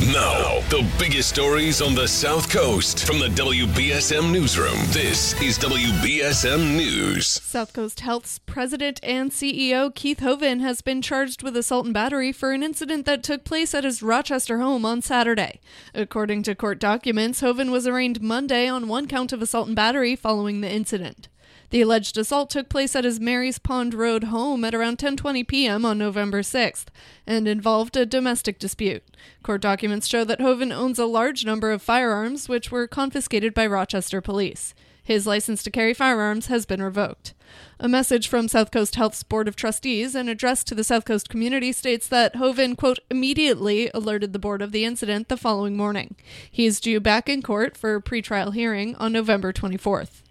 [0.00, 4.78] Now, the biggest stories on the South Coast from the WBSM Newsroom.
[4.90, 7.26] This is WBSM News.
[7.26, 12.30] South Coast Health's president and CEO Keith Hovan has been charged with assault and battery
[12.30, 15.58] for an incident that took place at his Rochester home on Saturday.
[15.92, 20.14] According to court documents, Hovan was arraigned Monday on one count of assault and battery
[20.14, 21.26] following the incident.
[21.70, 25.84] The alleged assault took place at his Mary's Pond Road home at around 10:20 p.m.
[25.84, 26.86] on November 6th
[27.26, 29.04] and involved a domestic dispute.
[29.42, 33.66] Court documents show that Hovan owns a large number of firearms which were confiscated by
[33.66, 34.74] Rochester police.
[35.02, 37.34] His license to carry firearms has been revoked.
[37.80, 41.28] A message from South Coast Health's Board of Trustees and addressed to the South Coast
[41.28, 46.14] community states that Hovan, quote, immediately alerted the board of the incident the following morning.
[46.50, 50.22] He is due back in court for a pretrial hearing on November 24th.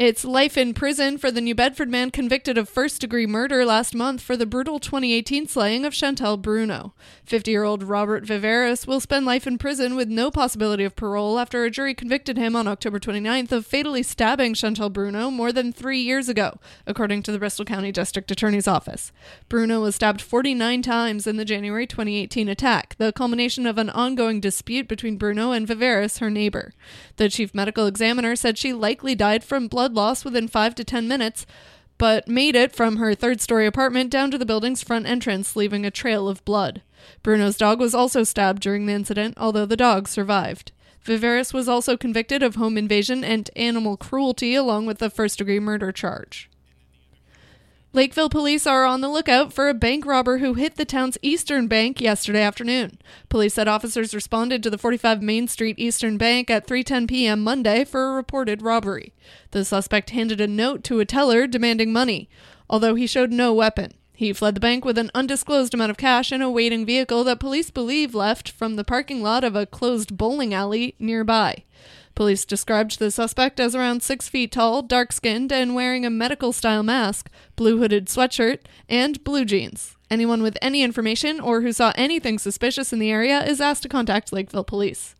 [0.00, 3.94] It's life in prison for the New Bedford man convicted of first degree murder last
[3.94, 6.94] month for the brutal 2018 slaying of Chantel Bruno.
[7.26, 11.38] 50 year old Robert Viveiros will spend life in prison with no possibility of parole
[11.38, 15.70] after a jury convicted him on October 29th of fatally stabbing Chantel Bruno more than
[15.70, 19.12] three years ago, according to the Bristol County District Attorney's Office.
[19.50, 24.40] Bruno was stabbed 49 times in the January 2018 attack, the culmination of an ongoing
[24.40, 26.72] dispute between Bruno and Viveiros, her neighbor.
[27.16, 30.84] The chief medical examiner said she likely died from blood blood loss within five to
[30.84, 31.46] ten minutes,
[31.98, 35.84] but made it from her third story apartment down to the building's front entrance, leaving
[35.84, 36.82] a trail of blood.
[37.22, 40.72] Bruno's dog was also stabbed during the incident, although the dog survived.
[41.04, 45.60] Viveiros was also convicted of home invasion and animal cruelty, along with a first degree
[45.60, 46.48] murder charge.
[47.92, 51.66] Lakeville police are on the lookout for a bank robber who hit the town's Eastern
[51.66, 53.00] Bank yesterday afternoon.
[53.28, 57.42] Police said officers responded to the 45 Main Street Eastern Bank at 3:10 p.m.
[57.42, 59.12] Monday for a reported robbery.
[59.50, 62.28] The suspect handed a note to a teller demanding money,
[62.68, 63.94] although he showed no weapon.
[64.14, 67.40] He fled the bank with an undisclosed amount of cash in a waiting vehicle that
[67.40, 71.64] police believe left from the parking lot of a closed bowling alley nearby.
[72.20, 76.52] Police described the suspect as around six feet tall, dark skinned, and wearing a medical
[76.52, 78.58] style mask, blue hooded sweatshirt,
[78.90, 79.96] and blue jeans.
[80.10, 83.88] Anyone with any information or who saw anything suspicious in the area is asked to
[83.88, 85.14] contact Lakeville Police.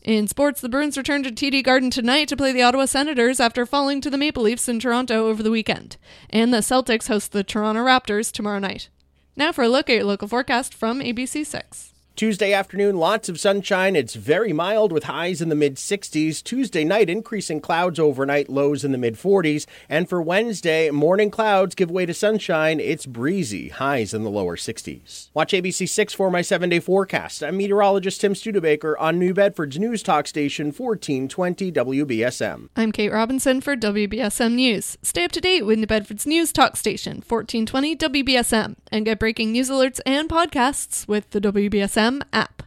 [0.00, 3.66] In sports, the Bruins return to TD Garden tonight to play the Ottawa Senators after
[3.66, 5.98] falling to the Maple Leafs in Toronto over the weekend.
[6.30, 8.88] And the Celtics host the Toronto Raptors tomorrow night.
[9.36, 11.92] Now for a look at your local forecast from ABC6.
[12.16, 13.94] Tuesday afternoon, lots of sunshine.
[13.94, 16.42] It's very mild with highs in the mid 60s.
[16.42, 19.66] Tuesday night, increasing clouds overnight, lows in the mid 40s.
[19.86, 22.80] And for Wednesday, morning clouds give way to sunshine.
[22.80, 25.28] It's breezy, highs in the lower 60s.
[25.34, 27.42] Watch ABC 6 for my seven day forecast.
[27.42, 32.70] I'm meteorologist Tim Studebaker on New Bedford's news talk station 1420 WBSM.
[32.76, 34.96] I'm Kate Robinson for WBSM News.
[35.02, 39.52] Stay up to date with New Bedford's news talk station 1420 WBSM and get breaking
[39.52, 42.65] news alerts and podcasts with the WBSM them up.